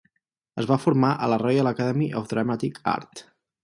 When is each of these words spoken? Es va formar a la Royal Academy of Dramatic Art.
Es 0.63 0.67
va 0.71 0.77
formar 0.85 1.11
a 1.13 1.29
la 1.35 1.39
Royal 1.43 1.71
Academy 1.75 2.11
of 2.23 2.29
Dramatic 2.35 2.85
Art. 2.99 3.27